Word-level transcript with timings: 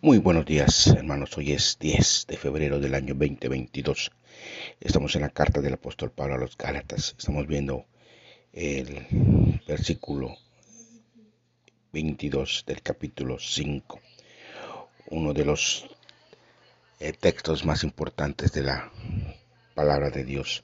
Muy 0.00 0.18
buenos 0.18 0.46
días, 0.46 0.86
hermanos. 0.86 1.36
Hoy 1.36 1.50
es 1.50 1.76
10 1.80 2.26
de 2.28 2.36
febrero 2.36 2.78
del 2.78 2.94
año 2.94 3.14
2022. 3.14 4.12
Estamos 4.78 5.16
en 5.16 5.22
la 5.22 5.28
carta 5.28 5.60
del 5.60 5.74
apóstol 5.74 6.12
Pablo 6.12 6.36
a 6.36 6.38
los 6.38 6.56
Gálatas. 6.56 7.16
Estamos 7.18 7.48
viendo 7.48 7.84
el 8.52 9.58
versículo 9.66 10.36
22 11.92 12.62
del 12.64 12.80
capítulo 12.80 13.40
5. 13.40 14.00
Uno 15.10 15.34
de 15.34 15.44
los 15.44 15.88
eh, 17.00 17.12
textos 17.12 17.64
más 17.64 17.82
importantes 17.82 18.52
de 18.52 18.62
la 18.62 18.92
palabra 19.74 20.10
de 20.10 20.22
Dios. 20.22 20.62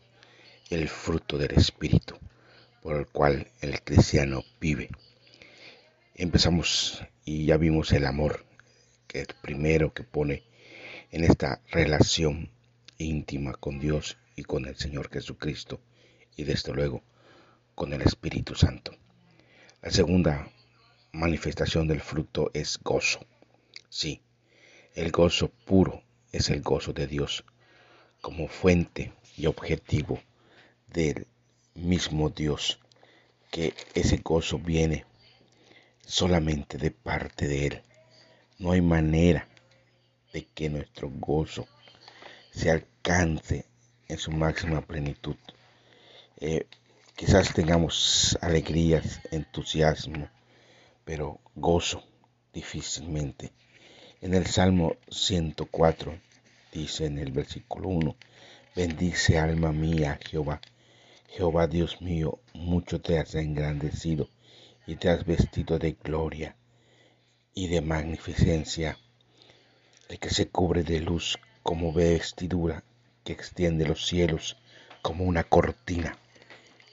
El 0.70 0.88
fruto 0.88 1.38
del 1.38 1.58
Espíritu 1.58 2.16
por 2.80 2.98
el 2.98 3.08
cual 3.08 3.48
el 3.62 3.82
cristiano 3.82 4.44
vive. 4.60 4.90
Empezamos 6.14 7.02
y 7.24 7.46
ya 7.46 7.56
vimos 7.56 7.90
el 7.90 8.06
amor 8.06 8.53
el 9.14 9.28
primero 9.40 9.94
que 9.94 10.02
pone 10.02 10.42
en 11.12 11.22
esta 11.22 11.62
relación 11.70 12.50
íntima 12.98 13.54
con 13.54 13.78
Dios 13.78 14.18
y 14.34 14.42
con 14.42 14.66
el 14.66 14.76
Señor 14.76 15.08
Jesucristo 15.08 15.80
y 16.36 16.42
desde 16.42 16.72
luego 16.72 17.02
con 17.76 17.92
el 17.92 18.02
Espíritu 18.02 18.56
Santo. 18.56 18.92
La 19.82 19.90
segunda 19.90 20.50
manifestación 21.12 21.86
del 21.86 22.00
fruto 22.00 22.50
es 22.54 22.78
gozo. 22.82 23.20
Sí, 23.88 24.20
el 24.94 25.12
gozo 25.12 25.48
puro 25.64 26.02
es 26.32 26.50
el 26.50 26.60
gozo 26.60 26.92
de 26.92 27.06
Dios 27.06 27.44
como 28.20 28.48
fuente 28.48 29.12
y 29.36 29.46
objetivo 29.46 30.20
del 30.88 31.28
mismo 31.74 32.30
Dios, 32.30 32.80
que 33.52 33.74
ese 33.94 34.16
gozo 34.16 34.58
viene 34.58 35.04
solamente 36.04 36.78
de 36.78 36.90
parte 36.90 37.46
de 37.46 37.66
Él 37.66 37.82
no 38.58 38.70
hay 38.70 38.80
manera 38.80 39.48
de 40.32 40.46
que 40.46 40.70
nuestro 40.70 41.10
gozo 41.10 41.66
se 42.52 42.70
alcance 42.70 43.66
en 44.08 44.18
su 44.18 44.30
máxima 44.30 44.80
plenitud. 44.80 45.36
Eh, 46.38 46.66
quizás 47.16 47.52
tengamos 47.52 48.38
alegrías, 48.40 49.20
entusiasmo, 49.32 50.28
pero 51.04 51.40
gozo 51.54 52.04
difícilmente. 52.52 53.52
En 54.20 54.34
el 54.34 54.46
Salmo 54.46 54.96
104 55.10 56.18
dice 56.72 57.06
en 57.06 57.18
el 57.18 57.32
versículo 57.32 57.88
1, 57.88 58.16
bendice 58.76 59.38
alma 59.38 59.72
mía 59.72 60.18
Jehová. 60.28 60.60
Jehová 61.28 61.66
Dios 61.66 62.00
mío, 62.00 62.38
mucho 62.52 63.00
te 63.00 63.18
has 63.18 63.34
engrandecido 63.34 64.28
y 64.86 64.96
te 64.96 65.08
has 65.08 65.24
vestido 65.24 65.78
de 65.78 65.96
gloria 66.00 66.56
y 67.54 67.68
de 67.68 67.80
magnificencia, 67.80 68.98
el 70.08 70.18
que 70.18 70.30
se 70.30 70.48
cubre 70.48 70.82
de 70.82 71.00
luz 71.00 71.38
como 71.62 71.92
vestidura 71.92 72.82
que 73.22 73.32
extiende 73.32 73.86
los 73.86 74.06
cielos 74.06 74.56
como 75.02 75.24
una 75.24 75.44
cortina. 75.44 76.18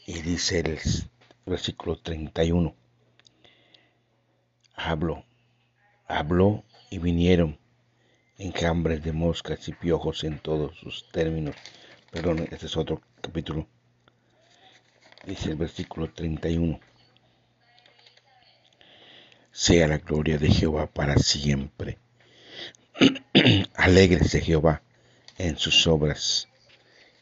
Y 0.06 0.22
dice 0.22 0.60
el 0.60 0.80
versículo 1.46 1.98
31, 1.98 2.76
habló, 4.76 5.26
habló 6.08 6.64
y 6.90 7.00
vinieron 7.00 7.60
enjambres 8.38 9.04
de 9.04 9.14
moscas 9.14 9.68
y 9.68 9.74
piojos 9.74 10.24
en 10.24 10.40
todos 10.40 10.78
sus 10.78 11.10
términos. 11.12 11.56
Perdón, 12.12 12.48
este 12.52 12.68
es 12.68 12.78
otro 12.78 13.02
capítulo. 13.22 13.68
Dice 15.26 15.52
el 15.52 15.56
versículo 15.56 16.12
31 16.12 16.80
sea 19.52 19.88
la 19.88 19.98
gloria 19.98 20.38
de 20.38 20.50
Jehová 20.50 20.88
para 20.88 21.18
siempre. 21.18 22.00
Alégrese 23.76 24.42
Jehová 24.42 24.82
en 25.38 25.58
sus 25.58 25.88
obras. 25.88 26.48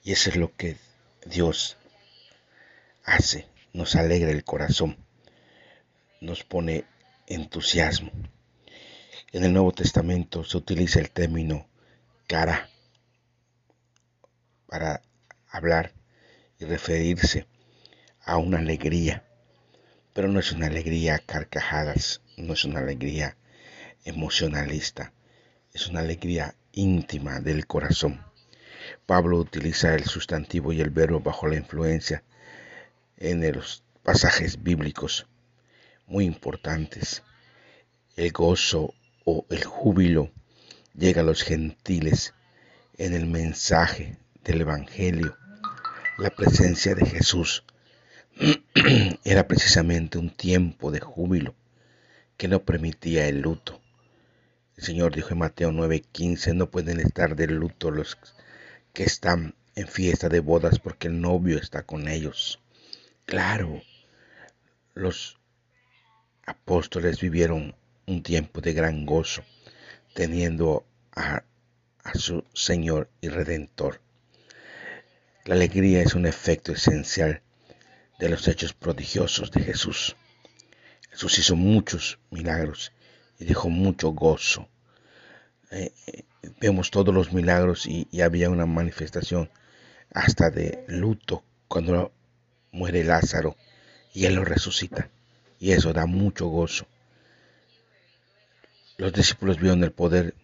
Y 0.04 0.12
eso 0.12 0.30
es 0.30 0.36
lo 0.36 0.56
que 0.56 0.78
Dios 1.26 1.78
hace, 3.04 3.48
nos 3.74 3.96
alegra 3.96 4.32
el 4.32 4.44
corazón, 4.44 4.98
nos 6.22 6.44
pone 6.44 6.86
entusiasmo. 7.28 8.12
En 9.32 9.44
el 9.44 9.54
Nuevo 9.54 9.72
Testamento 9.72 10.44
se 10.44 10.58
utiliza 10.58 11.00
el 11.00 11.12
término 11.12 11.68
cara 12.28 12.70
para 14.68 15.02
hablar 15.50 15.94
y 16.60 16.66
referirse 16.66 17.48
a 18.22 18.38
una 18.38 18.60
alegría 18.60 19.24
pero 20.20 20.28
no 20.28 20.42
es 20.42 20.52
una 20.52 20.68
alegría 20.68 21.18
carcajadas, 21.18 22.20
no 22.36 22.52
es 22.52 22.66
una 22.66 22.82
alegría 22.82 23.38
emocionalista, 24.04 25.14
es 25.74 25.88
una 25.88 26.02
alegría 26.02 26.56
íntima 26.74 27.40
del 27.40 27.66
corazón. 27.68 28.20
Pablo 29.06 29.38
utiliza 29.38 29.96
el 29.96 30.04
sustantivo 30.04 30.74
y 30.74 30.82
el 30.82 30.90
verbo 30.90 31.22
bajo 31.22 31.48
la 31.48 31.56
influencia 31.56 32.22
en 33.16 33.50
los 33.54 33.82
pasajes 34.04 34.62
bíblicos 34.62 35.26
muy 36.06 36.26
importantes. 36.26 37.24
El 38.18 38.34
gozo 38.34 38.94
o 39.24 39.46
el 39.50 39.64
júbilo 39.64 40.34
llega 40.96 41.22
a 41.22 41.24
los 41.24 41.44
gentiles 41.44 42.34
en 42.98 43.14
el 43.14 43.26
mensaje 43.26 44.18
del 44.44 44.60
Evangelio, 44.60 45.38
la 46.18 46.30
presencia 46.30 46.94
de 46.94 47.06
Jesús 47.06 47.64
Era 49.26 49.50
precisamente 49.50 50.18
un 50.18 50.30
tiempo 50.30 50.92
de 50.92 51.02
júbilo 51.02 51.56
que 52.38 52.48
no 52.48 52.64
permitía 52.64 53.28
el 53.28 53.42
luto. 53.42 53.82
El 54.78 54.84
Señor 54.86 55.14
dijo 55.14 55.32
en 55.32 55.40
Mateo 55.40 55.72
9:15, 55.72 56.56
no 56.56 56.70
pueden 56.70 57.02
estar 57.02 57.36
de 57.36 57.48
luto 57.48 57.92
los 57.92 58.18
que 58.94 59.04
están 59.04 59.56
en 59.76 59.90
fiesta 59.90 60.30
de 60.30 60.40
bodas 60.40 60.80
porque 60.80 61.10
el 61.10 61.20
novio 61.20 61.58
está 61.58 61.84
con 61.84 62.08
ellos. 62.08 62.62
Claro, 63.26 63.82
los 64.94 65.38
apóstoles 66.46 67.20
vivieron 67.20 67.76
un 68.08 68.24
tiempo 68.24 68.62
de 68.62 68.72
gran 68.72 69.06
gozo, 69.06 69.44
teniendo 70.14 70.86
a, 71.12 71.44
a 72.06 72.14
su 72.14 72.46
Señor 72.54 73.10
y 73.20 73.28
Redentor. 73.28 74.00
La 75.44 75.56
alegría 75.56 76.02
es 76.02 76.16
un 76.16 76.26
efecto 76.26 76.72
esencial 76.72 77.42
de 78.20 78.30
los 78.30 78.48
hechos 78.48 78.74
prodigiosos 78.74 79.50
de 79.50 79.62
Jesús. 79.62 80.16
Jesús 81.10 81.40
hizo 81.40 81.56
muchos 81.56 82.20
milagros 82.30 82.92
y 83.40 83.46
dejó 83.46 83.70
mucho 83.70 84.10
gozo. 84.10 84.68
Eh, 85.72 85.94
eh, 86.08 86.24
vemos 86.60 86.92
todos 86.92 87.16
los 87.16 87.32
milagros 87.32 87.86
y, 87.86 88.08
y, 88.12 88.22
había 88.22 88.50
una 88.50 88.66
manifestación 88.66 89.50
hasta 90.14 90.50
de 90.50 90.84
luto 90.88 91.44
cuando 91.68 92.12
muere 92.72 93.04
Lázaro 93.04 93.56
y 94.14 94.26
él 94.26 94.36
lo 94.36 94.44
resucita. 94.44 95.10
Y 95.60 95.72
eso 95.72 95.94
da 95.94 96.06
mucho 96.06 96.48
gozo. 96.48 96.88
Los 98.98 99.14
discípulos 99.14 99.60
vieron 99.60 99.84
el 99.84 99.92
poder 99.92 100.36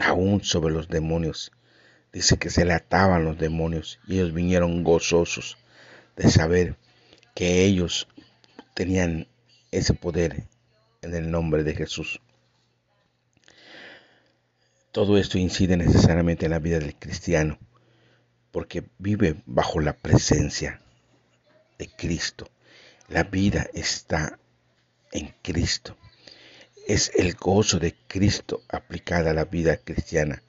aún 0.00 0.42
sobre 0.42 0.74
los 0.74 0.88
demonios. 0.88 1.52
Dice 2.12 2.38
que 2.38 2.50
se 2.50 2.64
le 2.64 2.72
ataban 2.72 3.24
los 3.24 3.38
demonios 3.38 4.00
y 4.08 4.14
ellos 4.14 4.32
vinieron 4.32 4.82
gozosos 4.82 5.58
de 6.16 6.28
saber 6.28 6.76
que 7.40 7.64
ellos 7.64 8.06
tenían 8.74 9.26
ese 9.70 9.94
poder 9.94 10.44
en 11.00 11.14
el 11.14 11.30
nombre 11.30 11.64
de 11.64 11.74
Jesús. 11.74 12.20
Todo 14.92 15.16
esto 15.16 15.38
incide 15.38 15.78
necesariamente 15.78 16.44
en 16.44 16.50
la 16.50 16.58
vida 16.58 16.78
del 16.78 16.94
cristiano, 16.96 17.58
porque 18.50 18.84
vive 18.98 19.42
bajo 19.46 19.80
la 19.80 19.94
presencia 19.94 20.82
de 21.78 21.88
Cristo. 21.88 22.46
La 23.08 23.22
vida 23.22 23.70
está 23.72 24.38
en 25.10 25.34
Cristo. 25.40 25.96
Es 26.86 27.10
el 27.16 27.36
gozo 27.36 27.78
de 27.78 27.96
Cristo 28.06 28.64
aplicada 28.68 29.30
a 29.30 29.34
la 29.34 29.46
vida 29.46 29.78
cristiana, 29.78 30.42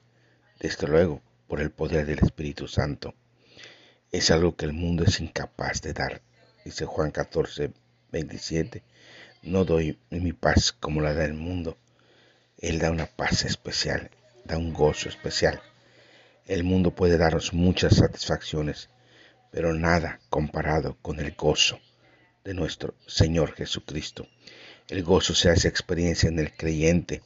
desde 0.60 0.88
luego 0.88 1.22
por 1.48 1.62
el 1.62 1.70
poder 1.70 2.04
del 2.04 2.18
Espíritu 2.18 2.68
Santo. 2.68 3.14
Es 4.10 4.30
algo 4.30 4.56
que 4.56 4.66
el 4.66 4.74
mundo 4.74 5.04
es 5.04 5.20
incapaz 5.20 5.80
de 5.80 5.94
dar 5.94 6.20
dice 6.64 6.86
Juan 6.86 7.10
14, 7.10 7.72
27, 8.10 8.82
no 9.42 9.64
doy 9.64 9.98
mi 10.10 10.32
paz 10.32 10.72
como 10.72 11.00
la 11.00 11.14
da 11.14 11.24
el 11.24 11.34
mundo. 11.34 11.76
Él 12.58 12.78
da 12.78 12.90
una 12.90 13.06
paz 13.06 13.44
especial, 13.44 14.10
da 14.44 14.56
un 14.56 14.72
gozo 14.72 15.08
especial. 15.08 15.60
El 16.46 16.64
mundo 16.64 16.94
puede 16.94 17.18
darnos 17.18 17.52
muchas 17.52 17.96
satisfacciones, 17.96 18.88
pero 19.50 19.74
nada 19.74 20.20
comparado 20.28 20.96
con 21.02 21.18
el 21.20 21.32
gozo 21.32 21.80
de 22.44 22.54
nuestro 22.54 22.94
Señor 23.06 23.54
Jesucristo. 23.54 24.28
El 24.88 25.02
gozo 25.02 25.34
se 25.34 25.50
hace 25.50 25.68
experiencia 25.68 26.28
en 26.28 26.38
el 26.38 26.52
creyente, 26.52 27.22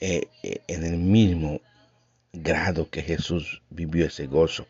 eh, 0.00 0.28
eh, 0.42 0.60
en 0.66 0.84
el 0.84 0.96
mismo 0.96 1.60
grado 2.32 2.90
que 2.90 3.02
Jesús 3.02 3.62
vivió 3.70 4.06
ese 4.06 4.26
gozo. 4.26 4.66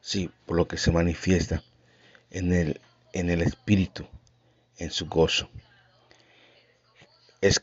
Sí, 0.00 0.30
por 0.46 0.56
lo 0.56 0.68
que 0.68 0.76
se 0.76 0.90
manifiesta 0.90 1.62
en 2.30 2.52
el 2.52 2.80
en 3.12 3.30
el 3.30 3.42
espíritu, 3.42 4.06
en 4.78 4.90
su 4.90 5.06
gozo. 5.06 5.48
Es, 7.40 7.62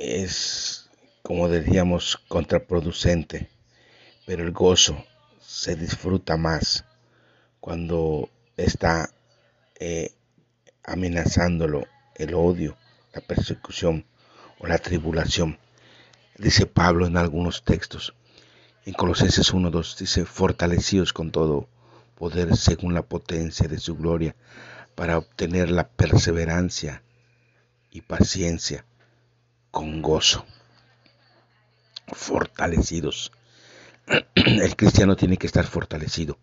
es 0.00 0.90
como 1.22 1.48
decíamos, 1.48 2.16
contraproducente, 2.28 3.50
pero 4.26 4.42
el 4.42 4.52
gozo 4.52 5.04
se 5.40 5.76
disfruta 5.76 6.36
más 6.36 6.84
cuando 7.60 8.28
está 8.56 9.10
eh, 9.80 10.12
amenazándolo 10.82 11.86
el 12.14 12.34
odio, 12.34 12.76
la 13.12 13.20
persecución 13.20 14.04
o 14.58 14.66
la 14.66 14.78
tribulación. 14.78 15.58
Dice 16.36 16.66
Pablo 16.66 17.06
en 17.06 17.16
algunos 17.16 17.64
textos. 17.64 18.14
En 18.84 18.92
Colosenses 18.92 19.54
1.2 19.54 19.96
dice, 19.96 20.24
fortalecidos 20.26 21.12
con 21.12 21.30
todo 21.30 21.68
poder 22.14 22.56
según 22.56 22.94
la 22.94 23.02
potencia 23.02 23.68
de 23.68 23.78
su 23.78 23.96
gloria, 23.96 24.34
para 24.94 25.18
obtener 25.18 25.70
la 25.70 25.88
perseverancia 25.88 27.02
y 27.90 28.02
paciencia 28.02 28.84
con 29.70 30.02
gozo. 30.02 30.46
Fortalecidos. 32.08 33.32
El 34.34 34.76
cristiano 34.76 35.16
tiene 35.16 35.36
que 35.36 35.46
estar 35.46 35.66
fortalecido 35.66 36.38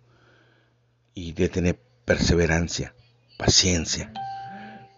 y 1.13 1.33
de 1.33 1.49
tener 1.49 1.79
perseverancia, 2.05 2.93
paciencia. 3.37 4.11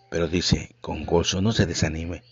Pero 0.09 0.27
dice, 0.27 0.75
con 0.79 1.05
gozo, 1.05 1.41
no 1.41 1.51
se 1.51 1.65
desanime. 1.65 2.23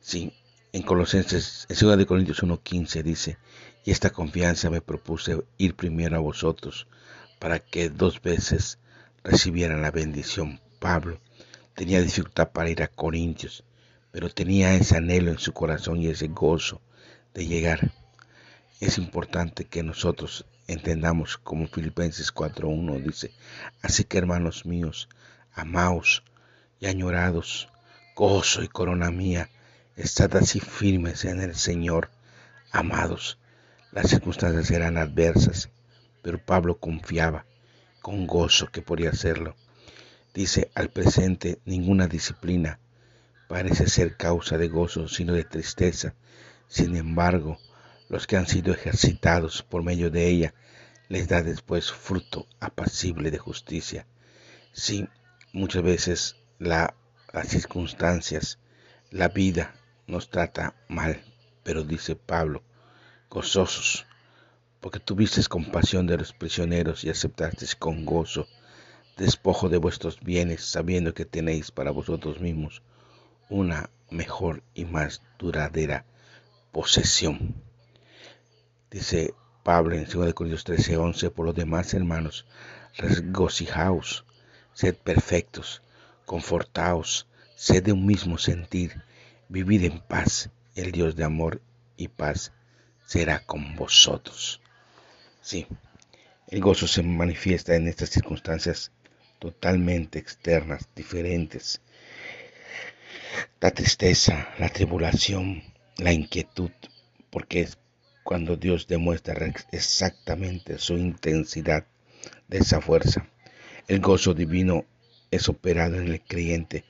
Sí, 0.00 0.32
en 0.72 0.82
Colosenses, 0.82 1.66
en 1.68 1.76
2 1.78 1.98
de 1.98 2.06
Corintios 2.06 2.42
1.15 2.42 3.02
dice, 3.02 3.38
y 3.84 3.92
esta 3.92 4.10
confianza 4.10 4.70
me 4.70 4.80
propuse 4.80 5.40
ir 5.56 5.74
primero 5.74 6.16
a 6.16 6.20
vosotros, 6.20 6.86
para 7.38 7.58
que 7.58 7.90
dos 7.90 8.22
veces 8.22 8.78
recibieran 9.22 9.82
la 9.82 9.90
bendición. 9.90 10.60
Pablo 10.78 11.20
tenía 11.74 12.00
dificultad 12.00 12.50
para 12.52 12.70
ir 12.70 12.82
a 12.82 12.88
Corintios, 12.88 13.64
pero 14.10 14.30
tenía 14.30 14.74
ese 14.74 14.96
anhelo 14.96 15.30
en 15.30 15.38
su 15.38 15.52
corazón 15.52 16.00
y 16.00 16.08
ese 16.08 16.28
gozo 16.28 16.80
de 17.34 17.46
llegar. 17.46 17.92
Es 18.80 18.98
importante 18.98 19.64
que 19.64 19.82
nosotros 19.82 20.46
entendamos 20.66 21.36
como 21.36 21.66
Filipenses 21.66 22.34
4.1 22.34 23.02
dice, 23.02 23.32
así 23.82 24.04
que 24.04 24.18
hermanos 24.18 24.66
míos, 24.66 25.08
amaos 25.54 26.22
y 26.80 26.86
añorados, 26.86 27.68
gozo 28.14 28.62
y 28.62 28.68
corona 28.68 29.10
mía, 29.10 29.48
estad 29.96 30.36
así 30.36 30.60
firmes 30.60 31.24
en 31.24 31.40
el 31.40 31.54
Señor, 31.54 32.10
amados. 32.70 33.38
Las 33.92 34.10
circunstancias 34.10 34.70
eran 34.70 34.98
adversas, 34.98 35.70
pero 36.26 36.44
Pablo 36.44 36.80
confiaba 36.80 37.46
con 38.02 38.26
gozo 38.26 38.72
que 38.72 38.82
podía 38.82 39.10
hacerlo. 39.10 39.54
Dice, 40.34 40.72
al 40.74 40.90
presente 40.90 41.60
ninguna 41.64 42.08
disciplina 42.08 42.80
parece 43.46 43.88
ser 43.88 44.16
causa 44.16 44.58
de 44.58 44.66
gozo, 44.66 45.06
sino 45.06 45.34
de 45.34 45.44
tristeza. 45.44 46.16
Sin 46.66 46.96
embargo, 46.96 47.60
los 48.08 48.26
que 48.26 48.36
han 48.36 48.48
sido 48.48 48.74
ejercitados 48.74 49.62
por 49.62 49.84
medio 49.84 50.10
de 50.10 50.26
ella 50.26 50.54
les 51.08 51.28
da 51.28 51.44
después 51.44 51.92
fruto 51.92 52.48
apacible 52.58 53.30
de 53.30 53.38
justicia. 53.38 54.08
Sí, 54.72 55.08
muchas 55.52 55.84
veces 55.84 56.36
las 56.58 56.90
circunstancias, 57.44 58.58
la 59.12 59.28
vida 59.28 59.76
nos 60.08 60.28
trata 60.28 60.74
mal, 60.88 61.22
pero 61.62 61.84
dice 61.84 62.16
Pablo, 62.16 62.64
gozosos, 63.30 64.06
porque 64.80 65.00
tuviste 65.00 65.42
compasión 65.44 66.06
de 66.06 66.18
los 66.18 66.32
prisioneros 66.32 67.04
y 67.04 67.10
aceptaste 67.10 67.66
con 67.78 68.04
gozo 68.04 68.46
despojo 69.16 69.68
de 69.68 69.78
vuestros 69.78 70.20
bienes, 70.20 70.64
sabiendo 70.64 71.14
que 71.14 71.24
tenéis 71.24 71.70
para 71.70 71.90
vosotros 71.90 72.40
mismos 72.40 72.82
una 73.48 73.90
mejor 74.10 74.62
y 74.74 74.84
más 74.84 75.22
duradera 75.38 76.04
posesión. 76.72 77.54
Dice 78.90 79.34
Pablo 79.62 79.96
en 79.96 80.04
2 80.04 80.34
Corintios 80.34 80.64
13, 80.64 80.96
11, 80.96 81.30
por 81.30 81.46
lo 81.46 81.52
demás, 81.52 81.94
hermanos, 81.94 82.46
regocijaos, 82.96 84.24
sed 84.74 84.94
perfectos, 84.96 85.82
confortaos, 86.24 87.26
sed 87.56 87.82
de 87.84 87.92
un 87.92 88.04
mismo 88.04 88.38
sentir, 88.38 89.02
vivid 89.48 89.84
en 89.84 90.00
paz, 90.00 90.50
el 90.74 90.92
Dios 90.92 91.16
de 91.16 91.24
amor 91.24 91.62
y 91.96 92.08
paz 92.08 92.52
será 93.06 93.40
con 93.40 93.76
vosotros. 93.76 94.60
Sí, 95.46 95.64
el 96.48 96.60
gozo 96.60 96.88
se 96.88 97.04
manifiesta 97.04 97.76
en 97.76 97.86
estas 97.86 98.10
circunstancias 98.10 98.90
totalmente 99.38 100.18
externas, 100.18 100.88
diferentes. 100.96 101.80
La 103.60 103.70
tristeza, 103.70 104.48
la 104.58 104.68
tribulación, 104.70 105.62
la 105.98 106.12
inquietud, 106.12 106.72
porque 107.30 107.60
es 107.60 107.78
cuando 108.24 108.56
Dios 108.56 108.88
demuestra 108.88 109.54
exactamente 109.70 110.78
su 110.78 110.98
intensidad 110.98 111.86
de 112.48 112.58
esa 112.58 112.80
fuerza. 112.80 113.28
El 113.86 114.00
gozo 114.00 114.34
divino 114.34 114.84
es 115.30 115.48
operado 115.48 115.94
en 116.00 116.08
el 116.08 116.22
creyente 116.22 116.84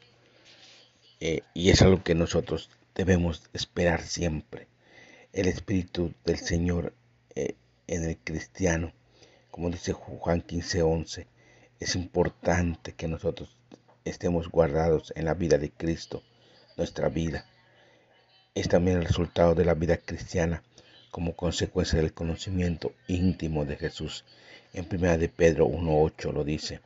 eh, 1.20 1.42
y 1.52 1.68
es 1.68 1.82
algo 1.82 2.02
que 2.02 2.14
nosotros 2.14 2.70
debemos 2.94 3.50
esperar 3.52 4.00
siempre. 4.00 4.66
El 5.34 5.46
Espíritu 5.46 6.14
del 6.24 6.38
Señor 6.38 6.94
eh, 7.34 7.54
en 7.86 8.04
el 8.04 8.18
cristiano, 8.18 8.92
como 9.50 9.70
dice 9.70 9.92
Juan 9.92 10.42
15:11, 10.42 11.26
es 11.80 11.94
importante 11.94 12.92
que 12.92 13.08
nosotros 13.08 13.56
estemos 14.04 14.48
guardados 14.48 15.12
en 15.16 15.24
la 15.24 15.34
vida 15.34 15.58
de 15.58 15.70
Cristo, 15.70 16.22
nuestra 16.76 17.08
vida. 17.08 17.46
Es 18.54 18.68
también 18.68 18.98
el 18.98 19.04
resultado 19.04 19.54
de 19.54 19.64
la 19.64 19.74
vida 19.74 19.96
cristiana 19.98 20.62
como 21.10 21.34
consecuencia 21.34 22.00
del 22.00 22.12
conocimiento 22.12 22.92
íntimo 23.08 23.64
de 23.64 23.76
Jesús. 23.76 24.24
En 24.72 24.86
1 24.90 25.18
de 25.18 25.28
Pedro 25.28 25.66
1.8 25.66 26.32
lo 26.32 26.44
dice. 26.44 26.80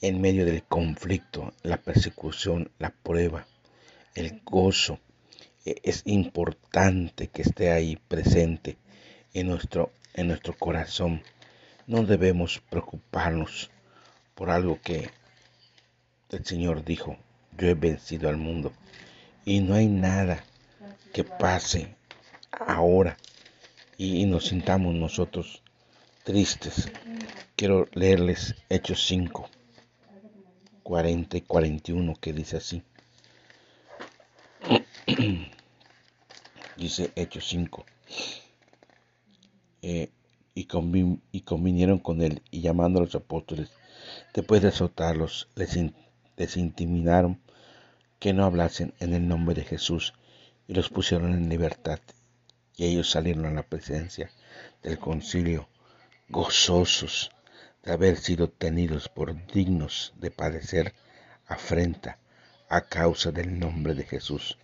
En 0.00 0.20
medio 0.20 0.44
del 0.44 0.62
conflicto, 0.64 1.52
la 1.62 1.78
persecución, 1.78 2.70
la 2.78 2.90
prueba, 2.90 3.46
el 4.14 4.40
gozo, 4.44 4.98
e, 5.64 5.76
es 5.82 6.02
importante 6.04 7.28
que 7.28 7.42
esté 7.42 7.70
ahí 7.70 7.96
presente 7.96 8.76
en 9.32 9.48
nuestro, 9.48 9.92
en 10.14 10.28
nuestro 10.28 10.56
corazón. 10.56 11.22
No 11.86 12.04
debemos 12.04 12.62
preocuparnos 12.70 13.70
por 14.34 14.50
algo 14.50 14.80
que 14.80 15.10
el 16.30 16.44
Señor 16.44 16.84
dijo, 16.84 17.16
yo 17.58 17.68
he 17.68 17.74
vencido 17.74 18.28
al 18.28 18.36
mundo. 18.36 18.72
Y 19.44 19.60
no 19.60 19.74
hay 19.74 19.86
nada 19.86 20.42
que 21.12 21.24
pase 21.24 21.94
ahora 22.50 23.16
y 23.98 24.24
nos 24.26 24.46
sintamos 24.46 24.94
nosotros 24.94 25.62
tristes. 26.24 26.90
Quiero 27.56 27.86
leerles 27.92 28.54
Hechos 28.68 29.04
5, 29.06 29.48
40 30.82 31.36
y 31.36 31.40
41 31.42 32.14
que 32.20 32.32
dice 32.32 32.56
así. 32.56 32.82
dice 36.76 37.12
Hechos 37.14 37.46
5. 37.48 37.84
Eh, 39.86 40.10
y, 40.54 40.66
y, 41.30 41.40
convinieron 41.42 41.98
con 41.98 42.22
él 42.22 42.40
y 42.50 42.62
llamando 42.62 43.00
a 43.00 43.02
los 43.02 43.14
apóstoles, 43.14 43.70
después 44.32 44.62
de 44.62 44.68
azotarlos, 44.68 45.50
les, 45.56 45.76
les 46.38 46.56
intimidaron 46.56 47.38
que 48.18 48.32
no 48.32 48.46
hablasen 48.46 48.94
en 48.98 49.12
el 49.12 49.28
nombre 49.28 49.54
de 49.54 49.62
Jesús 49.62 50.14
y 50.66 50.72
los 50.72 50.88
pusieron 50.88 51.34
en 51.34 51.50
libertad 51.50 52.00
y 52.74 52.86
ellos 52.86 53.10
salieron 53.10 53.44
a 53.44 53.50
la 53.50 53.62
presencia 53.62 54.30
del 54.82 54.98
concilio 54.98 55.68
gozosos 56.30 57.30
de 57.82 57.92
haber 57.92 58.16
sido 58.16 58.48
tenidos 58.48 59.10
por 59.10 59.34
dignos 59.52 60.14
de 60.16 60.30
padecer 60.30 60.94
afrenta 61.46 62.18
a 62.70 62.80
causa 62.80 63.32
del 63.32 63.58
nombre 63.58 63.94
de 63.94 64.04
Jesús. 64.04 64.56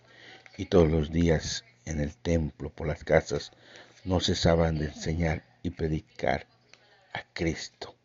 Y 0.57 0.65
todos 0.65 0.89
los 0.89 1.11
días 1.11 1.63
en 1.85 1.99
el 1.99 2.15
templo 2.17 2.71
por 2.71 2.87
las 2.87 3.03
casas 3.03 3.51
no 4.03 4.19
cesaban 4.19 4.77
de 4.77 4.85
enseñar 4.85 5.43
y 5.63 5.71
predicar 5.71 6.47
a 7.13 7.23
Cristo. 7.33 7.95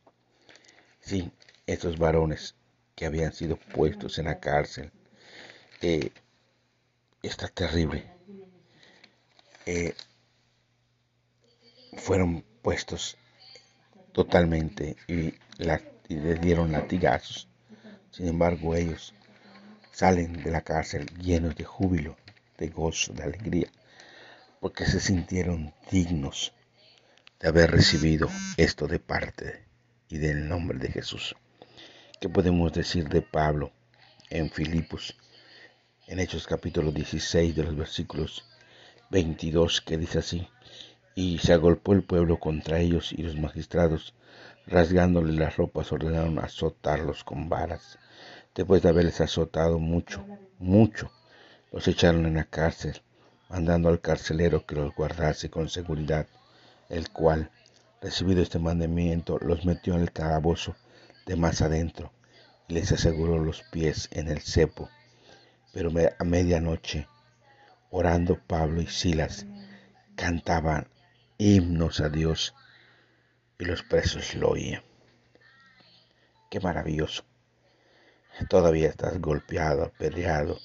Sí, 1.00 1.30
estos 1.66 1.98
varones 1.98 2.54
que 2.94 3.06
habían 3.06 3.32
sido 3.32 3.56
puestos 3.56 4.18
en 4.18 4.26
la 4.26 4.40
cárcel, 4.40 4.90
eh, 5.82 6.10
está 7.22 7.48
terrible 7.48 8.16
eh, 9.66 9.94
fueron 11.96 12.44
puestos 12.62 13.16
totalmente 14.12 14.96
y, 15.08 15.34
les 15.58 16.40
dieron 16.40 16.70
latigazos. 16.70 17.48
Sin 18.12 18.28
embargo, 18.28 18.76
ellos 18.76 19.12
salen 19.90 20.44
de 20.44 20.52
la 20.52 20.60
cárcel 20.60 21.06
llenos 21.18 21.56
de 21.56 21.64
júbilo, 21.64 22.16
de 22.58 22.68
gozo, 22.68 23.12
de 23.12 23.24
alegría, 23.24 23.68
porque 24.60 24.86
se 24.86 25.00
sintieron 25.00 25.74
dignos 25.90 26.52
de 27.40 27.48
haber 27.48 27.70
recibido 27.70 28.28
esto 28.56 28.86
de 28.86 28.98
parte 28.98 29.66
y 30.08 30.18
del 30.18 30.48
nombre 30.48 30.78
de 30.78 30.88
Jesús. 30.88 31.36
¿Qué 32.20 32.28
podemos 32.28 32.72
decir 32.72 33.08
de 33.08 33.22
Pablo 33.22 33.72
en 34.30 34.50
Filipos, 34.50 35.16
en 36.06 36.20
Hechos 36.20 36.46
capítulo 36.46 36.92
16 36.92 37.54
de 37.54 37.64
los 37.64 37.76
versículos 37.76 38.44
22 39.10 39.80
que 39.80 39.98
dice 39.98 40.20
así, 40.20 40.48
y 41.14 41.38
se 41.38 41.52
agolpó 41.52 41.92
el 41.92 42.02
pueblo 42.02 42.38
contra 42.38 42.78
ellos 42.78 43.12
y 43.12 43.22
los 43.22 43.36
magistrados, 43.36 44.14
rasgándoles 44.66 45.36
las 45.36 45.56
ropas, 45.56 45.92
ordenaron 45.92 46.38
azotarlos 46.38 47.24
con 47.24 47.48
varas. 47.48 47.98
Después 48.54 48.82
de 48.82 48.88
haberles 48.88 49.20
azotado 49.20 49.78
mucho, 49.78 50.24
mucho, 50.58 51.10
los 51.72 51.86
echaron 51.88 52.26
en 52.26 52.34
la 52.34 52.44
cárcel, 52.44 53.02
mandando 53.48 53.88
al 53.88 54.00
carcelero 54.00 54.66
que 54.66 54.74
los 54.74 54.94
guardase 54.94 55.50
con 55.50 55.68
seguridad, 55.68 56.26
el 56.88 57.10
cual, 57.10 57.50
recibido 58.00 58.42
este 58.42 58.58
mandamiento, 58.58 59.38
los 59.40 59.64
metió 59.64 59.94
en 59.94 60.02
el 60.02 60.12
calabozo 60.12 60.76
de 61.26 61.36
más 61.36 61.62
adentro 61.62 62.12
y 62.68 62.74
les 62.74 62.92
aseguró 62.92 63.38
los 63.38 63.62
pies 63.70 64.08
en 64.12 64.28
el 64.28 64.40
cepo. 64.40 64.88
Pero 65.72 65.90
a 66.18 66.24
medianoche, 66.24 67.06
orando 67.90 68.40
Pablo 68.46 68.80
y 68.80 68.86
Silas, 68.86 69.46
cantaban 70.14 70.88
himnos 71.38 72.00
a 72.00 72.08
Dios 72.08 72.54
y 73.58 73.64
los 73.64 73.82
presos 73.82 74.34
lo 74.34 74.50
oían. 74.50 74.82
Qué 76.50 76.60
maravilloso. 76.60 77.24
Todavía 78.48 78.88
estás 78.88 79.20
golpeado, 79.20 79.84
apedreado, 79.84 80.58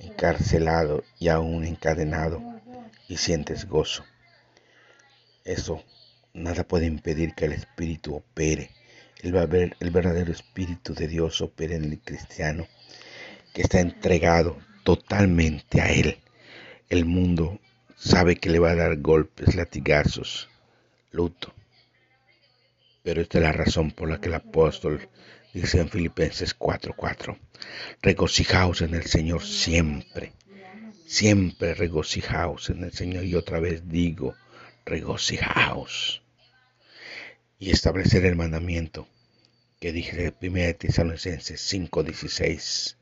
encarcelado 0.00 1.04
y 1.18 1.28
aún 1.28 1.64
encadenado 1.64 2.42
y 3.08 3.16
sientes 3.16 3.68
gozo. 3.68 4.04
Eso 5.44 5.84
nada 6.32 6.64
puede 6.64 6.86
impedir 6.86 7.34
que 7.34 7.46
el 7.46 7.52
Espíritu 7.52 8.14
opere, 8.14 8.70
el, 9.22 9.34
el 9.78 9.90
verdadero 9.90 10.32
Espíritu 10.32 10.94
de 10.94 11.06
Dios 11.06 11.40
opere 11.40 11.76
en 11.76 11.84
el 11.84 12.00
cristiano 12.00 12.66
que 13.52 13.62
está 13.62 13.80
entregado 13.80 14.58
totalmente 14.84 15.80
a 15.80 15.90
Él. 15.90 16.18
El 16.88 17.04
mundo 17.04 17.60
sabe 17.96 18.36
que 18.36 18.50
le 18.50 18.58
va 18.58 18.70
a 18.70 18.76
dar 18.76 18.96
golpes, 18.98 19.54
latigazos, 19.54 20.48
luto. 21.10 21.52
Pero 23.02 23.22
esta 23.22 23.38
es 23.38 23.44
la 23.44 23.52
razón 23.52 23.90
por 23.90 24.08
la 24.08 24.20
que 24.20 24.28
el 24.28 24.34
apóstol 24.34 25.08
dice 25.52 25.80
en 25.80 25.88
Filipenses 25.88 26.54
4:4, 26.56 27.38
regocijaos 28.02 28.82
en 28.82 28.94
el 28.94 29.04
Señor 29.04 29.42
siempre, 29.42 30.32
siempre 31.06 31.74
regocijaos 31.74 32.70
en 32.70 32.84
el 32.84 32.92
Señor. 32.92 33.24
Y 33.24 33.34
otra 33.34 33.60
vez 33.60 33.88
digo, 33.88 34.34
regocijaos. 34.84 36.22
Y 37.58 37.70
establecer 37.70 38.24
el 38.24 38.36
mandamiento 38.36 39.06
que 39.80 39.92
dije 39.92 40.26
en 40.26 40.34
1 40.40 40.74
Tesalonicenses 40.74 41.60
5:16, 41.60 42.96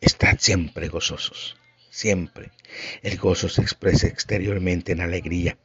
estad 0.00 0.36
siempre 0.38 0.88
gozosos 0.88 1.58
siempre. 1.98 2.52
El 3.02 3.18
gozo 3.18 3.48
se 3.48 3.62
expresa 3.62 4.06
exteriormente 4.06 4.92
en 4.92 5.00
alegría. 5.00 5.58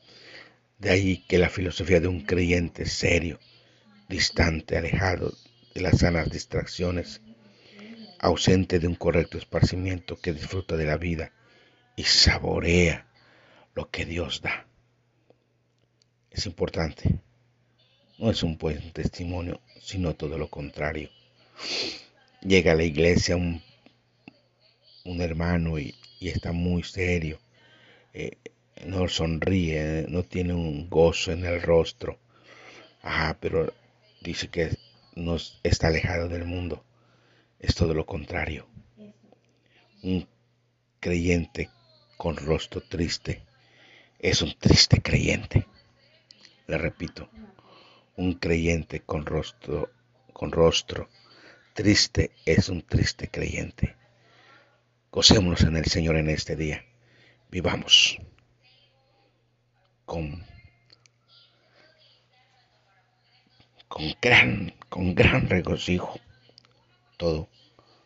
De 0.80 0.90
ahí 0.90 1.24
que 1.28 1.38
la 1.38 1.50
filosofía 1.50 2.00
de 2.00 2.08
un 2.08 2.26
creyente 2.26 2.86
serio, 2.86 3.40
distante, 4.10 4.78
alejado 4.78 5.34
de 5.74 5.82
las 5.82 6.00
sanas 6.00 6.30
distracciones, 6.30 7.22
ausente 8.20 8.80
de 8.80 8.88
un 8.88 8.96
correcto 8.96 9.38
esparcimiento 9.38 10.20
que 10.20 10.34
disfruta 10.34 10.78
de 10.78 10.86
la 10.86 10.98
vida 10.98 11.32
y 11.96 12.04
saborea 12.04 13.08
lo 13.76 13.90
que 13.90 14.06
Dios 14.06 14.42
da. 14.42 14.68
Es 16.32 16.46
importante. 16.46 17.20
No 18.18 18.30
es 18.30 18.44
un 18.44 18.58
buen 18.58 18.92
testimonio, 18.92 19.62
sino 19.82 20.16
todo 20.16 20.38
lo 20.38 20.50
contrario. 20.50 21.10
Llega 22.42 22.72
a 22.72 22.76
la 22.76 22.84
iglesia 22.84 23.36
un, 23.36 23.62
un 25.04 25.22
hermano 25.22 25.80
y 25.80 25.96
y 26.24 26.30
está 26.30 26.54
muy 26.54 26.84
serio. 26.84 27.38
Eh, 28.14 28.38
no 28.86 29.10
sonríe, 29.10 30.06
no 30.08 30.24
tiene 30.24 30.54
un 30.54 30.90
gozo 30.90 31.34
en 31.34 31.44
el 31.44 31.62
rostro. 31.62 32.18
Ah, 33.02 33.36
pero 33.42 33.74
dice 34.22 34.48
que 34.48 34.78
no 35.16 35.38
está 35.64 35.88
alejado 35.88 36.30
del 36.30 36.46
mundo. 36.46 36.84
Es 37.60 37.76
todo 37.76 37.94
lo 37.94 38.06
contrario. 38.06 38.68
Un 40.02 40.28
creyente 41.00 41.70
con 42.18 42.36
rostro 42.36 42.82
triste 42.82 43.44
es 44.20 44.42
un 44.42 44.58
triste 44.58 45.02
creyente. 45.02 45.68
Le 46.68 46.78
repito, 46.78 47.30
un 48.16 48.34
creyente 48.34 49.02
con 49.02 49.26
rostro 49.26 49.92
con 50.34 50.52
rostro 50.52 51.10
triste 51.74 52.32
es 52.46 52.70
un 52.70 52.82
triste 52.82 53.30
creyente. 53.30 53.96
Gocémonos 55.12 55.62
en 55.62 55.78
el 55.78 55.86
Señor 55.86 56.18
en 56.18 56.30
este 56.30 56.56
día. 56.56 56.86
Vivamos 57.50 58.20
con, 60.06 60.44
con, 63.94 64.06
gran, 64.20 64.74
con 64.90 65.14
gran 65.14 65.48
regocijo 65.48 66.20
todo 67.16 67.48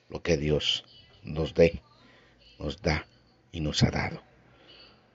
lo 0.09 0.21
que 0.21 0.35
Dios 0.35 0.83
nos 1.23 1.53
dé, 1.53 1.81
nos 2.59 2.81
da 2.81 3.07
y 3.53 3.61
nos 3.61 3.83
ha 3.83 3.91
dado. 3.91 4.21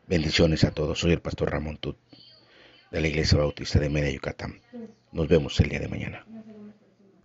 Bendiciones 0.06 0.64
a 0.64 0.70
todos. 0.70 0.98
Soy 0.98 1.12
el 1.12 1.20
pastor 1.20 1.50
Ramón 1.50 1.76
Tut 1.76 1.98
de 2.90 3.02
la 3.02 3.08
Iglesia 3.08 3.36
Bautista 3.36 3.80
de 3.80 3.90
Media 3.90 4.10
Yucatán. 4.12 4.62
Nos 5.12 5.28
vemos 5.28 5.60
el 5.60 5.68
día 5.68 5.78
de 5.78 5.88
mañana. 5.88 6.24